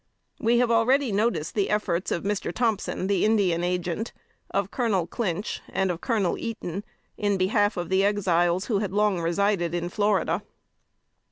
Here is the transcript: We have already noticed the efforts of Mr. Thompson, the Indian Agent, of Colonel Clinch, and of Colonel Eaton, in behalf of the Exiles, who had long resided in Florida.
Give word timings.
We 0.39 0.57
have 0.57 0.71
already 0.71 1.11
noticed 1.11 1.53
the 1.53 1.69
efforts 1.69 2.09
of 2.11 2.23
Mr. 2.23 2.51
Thompson, 2.51 3.05
the 3.05 3.23
Indian 3.23 3.63
Agent, 3.63 4.13
of 4.49 4.71
Colonel 4.71 5.05
Clinch, 5.05 5.61
and 5.69 5.91
of 5.91 6.01
Colonel 6.01 6.39
Eaton, 6.39 6.83
in 7.19 7.37
behalf 7.37 7.77
of 7.77 7.89
the 7.89 8.03
Exiles, 8.03 8.65
who 8.65 8.79
had 8.79 8.93
long 8.93 9.21
resided 9.21 9.75
in 9.75 9.89
Florida. 9.89 10.41